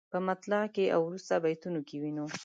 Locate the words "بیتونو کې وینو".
1.43-2.25